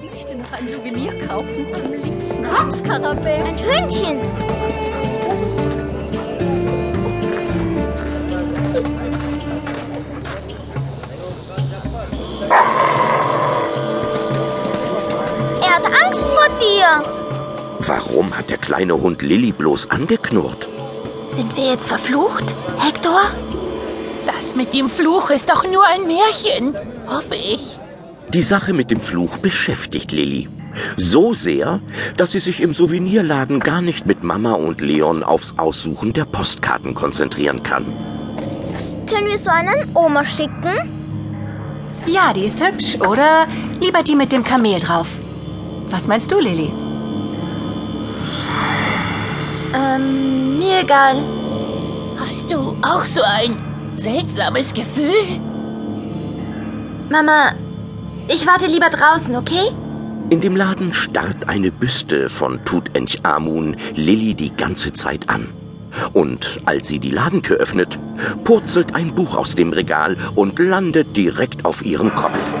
[0.00, 1.66] Ich möchte noch ein Souvenir kaufen.
[1.74, 3.42] Am liebsten Ramskarabell.
[3.42, 4.20] Ein Hündchen.
[15.60, 17.02] Er hat Angst vor dir.
[17.80, 20.68] Warum hat der kleine Hund Lilly bloß angeknurrt?
[21.32, 23.20] Sind wir jetzt verflucht, Hector?
[24.26, 26.76] Das mit dem Fluch ist doch nur ein Märchen,
[27.08, 27.78] hoffe ich.
[28.34, 30.48] Die Sache mit dem Fluch beschäftigt Lilly.
[30.98, 31.80] So sehr,
[32.18, 36.94] dass sie sich im Souvenirladen gar nicht mit Mama und Leon aufs Aussuchen der Postkarten
[36.94, 37.86] konzentrieren kann.
[39.06, 40.92] Können wir so einen an Oma schicken?
[42.06, 42.96] Ja, die ist hübsch.
[43.00, 43.46] Oder
[43.80, 45.08] lieber die mit dem Kamel drauf.
[45.88, 46.70] Was meinst du, Lilly?
[49.74, 51.16] Ähm, mir egal.
[52.18, 53.56] Hast du auch so ein
[53.96, 55.40] seltsames Gefühl?
[57.10, 57.52] Mama,
[58.28, 59.72] ich warte lieber draußen, okay?
[60.30, 65.48] In dem Laden starrt eine Büste von Tutanchamun Lilly die ganze Zeit an.
[66.12, 67.98] Und als sie die Ladentür öffnet,
[68.44, 72.54] purzelt ein Buch aus dem Regal und landet direkt auf ihrem Kopf.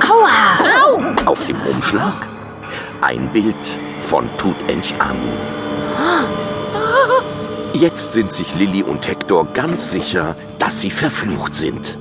[0.00, 1.14] Aua!
[1.26, 2.26] Auf dem Umschlag
[3.02, 3.54] ein Bild
[4.00, 5.36] von Tutanchamun.
[7.74, 11.98] Jetzt sind sich Lilly und Hector ganz sicher, dass sie verflucht sind.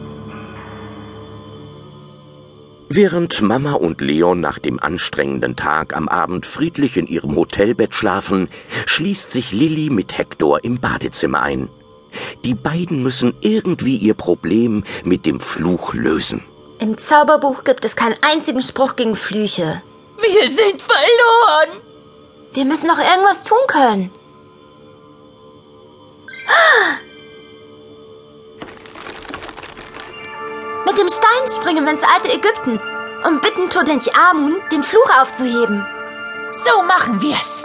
[2.90, 8.50] Während Mama und Leon nach dem anstrengenden Tag am Abend friedlich in ihrem Hotelbett schlafen,
[8.86, 11.70] schließt sich Lilly mit Hector im Badezimmer ein.
[12.46, 16.44] Die beiden müssen irgendwie ihr Problem mit dem Fluch lösen.
[16.80, 19.82] Im Zauberbuch gibt es keinen einzigen Spruch gegen Flüche.
[20.20, 21.82] Wir sind verloren.
[22.54, 24.12] Wir müssen doch irgendwas tun können.
[30.94, 32.80] Mit dem Stein springen wir ins alte Ägypten
[33.26, 35.84] und bitten Tutanchamun, den Fluch aufzuheben.
[36.52, 37.64] So machen wir's.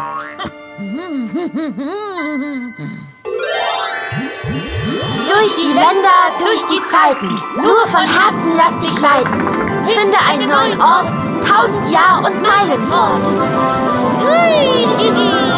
[5.28, 9.84] Durch die Länder, durch die Zeiten, nur von Herzen lass dich leiten.
[9.86, 11.12] Finde einen neuen Ort,
[11.46, 13.26] tausend Jahr und Meilen fort.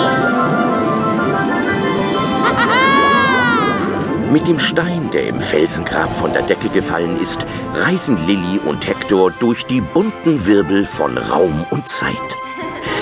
[4.31, 9.33] Mit dem Stein, der im Felsengrab von der Decke gefallen ist, reisen Lilly und Hector
[9.41, 12.15] durch die bunten Wirbel von Raum und Zeit.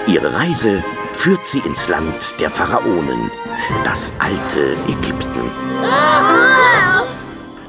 [0.06, 3.30] Ihre Reise führt sie ins Land der Pharaonen,
[3.84, 5.50] das alte Ägypten.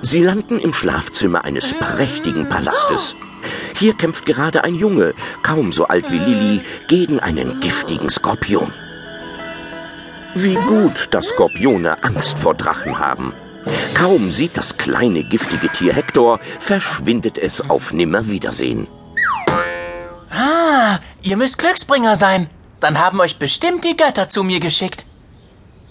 [0.03, 3.17] Sie landen im Schlafzimmer eines prächtigen Palastes.
[3.75, 8.71] Hier kämpft gerade ein Junge, kaum so alt wie Lilly, gegen einen giftigen Skorpion.
[10.33, 13.33] Wie gut, dass Skorpione Angst vor Drachen haben.
[13.93, 18.87] Kaum sieht das kleine giftige Tier Hector, verschwindet es auf Nimmerwiedersehen.
[20.31, 22.49] Ah, ihr müsst Glücksbringer sein.
[22.79, 25.05] Dann haben euch bestimmt die Götter zu mir geschickt.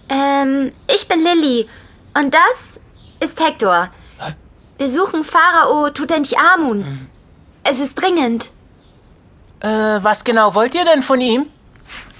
[0.09, 1.69] Ähm, ich bin Lilly
[2.15, 3.91] und das ist Hector.
[4.79, 7.09] Wir suchen Pharao Tutanchamun.
[7.65, 8.49] Es ist dringend.
[9.61, 11.47] Äh, was genau wollt ihr denn von ihm?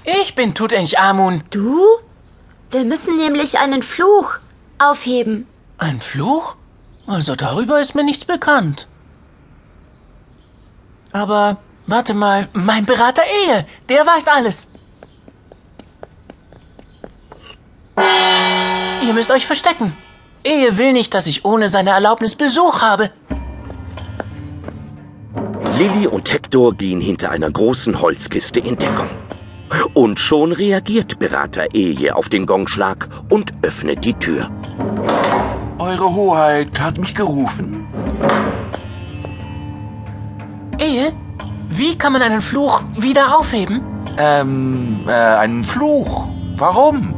[0.03, 1.43] Ich bin Tutanchamun.
[1.49, 1.83] Du?
[2.71, 4.39] Wir müssen nämlich einen Fluch
[4.79, 5.47] aufheben.
[5.77, 6.55] Ein Fluch?
[7.07, 8.87] Also darüber ist mir nichts bekannt.
[11.11, 11.57] Aber
[11.87, 14.67] warte mal, mein Berater Ehe, der weiß alles.
[19.05, 19.95] Ihr müsst euch verstecken.
[20.43, 23.11] Ehe will nicht, dass ich ohne seine Erlaubnis Besuch habe.
[25.77, 29.09] Lilly und Hector gehen hinter einer großen Holzkiste in Deckung.
[29.93, 34.49] Und schon reagiert Berater Eje auf den Gongschlag und öffnet die Tür.
[35.77, 37.87] Eure Hoheit hat mich gerufen.
[40.79, 41.13] Ehe?
[41.69, 43.81] Wie kann man einen Fluch wieder aufheben?
[44.17, 46.25] Ähm, äh, einen Fluch.
[46.57, 47.13] Warum?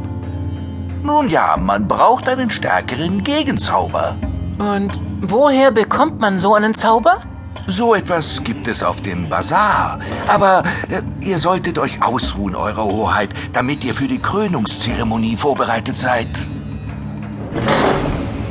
[1.02, 4.16] Nun ja, man braucht einen stärkeren Gegenzauber.
[4.58, 7.22] Und woher bekommt man so einen Zauber?
[7.68, 10.00] So etwas gibt es auf dem Bazar.
[10.26, 16.28] Aber äh, ihr solltet euch ausruhen, Eure Hoheit, damit ihr für die Krönungszeremonie vorbereitet seid.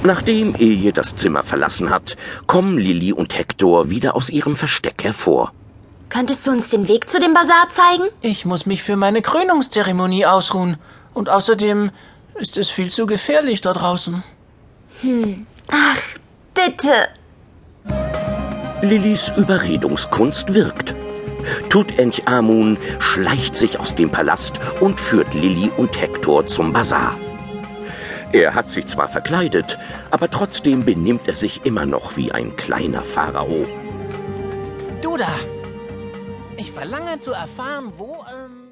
[0.04, 2.18] Nachdem Eje das Zimmer verlassen hat,
[2.48, 5.52] kommen Lilly und Hector wieder aus ihrem Versteck hervor.
[6.10, 8.10] Könntest du uns den Weg zu dem Bazar zeigen?
[8.22, 10.78] Ich muss mich für meine Krönungszeremonie ausruhen.
[11.14, 11.92] Und außerdem
[12.36, 14.24] ist es viel zu gefährlich da draußen.
[15.70, 15.98] Ach,
[16.54, 17.10] bitte.
[18.82, 20.96] Lillys Überredungskunst wirkt.
[21.70, 27.16] Tutanchamun schleicht sich aus dem Palast und führt Lilly und Hector zum Bazar.
[28.32, 29.78] Er hat sich zwar verkleidet,
[30.10, 33.68] aber trotzdem benimmt er sich immer noch wie ein kleiner Pharao.
[35.02, 35.30] Du da!
[36.58, 38.71] Ich verlange zu erfahren, wo, ähm...